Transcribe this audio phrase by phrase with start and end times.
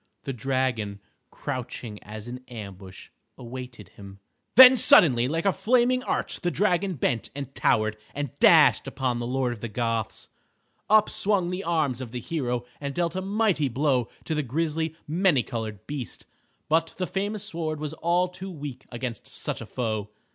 [0.23, 0.99] The dragon,
[1.29, 4.17] crouching as in ambush, awaited him.
[4.55, 9.27] Then suddenly like a flaming arch the dragon bent and towered, and dashed upon the
[9.27, 10.27] Lord of the Goths.
[10.89, 14.95] Up swung the arm of the hero, and dealt a mighty blow to the grisly,
[15.07, 16.25] many colored beast.
[16.67, 20.09] But the famous sword was all too weak against such a foe.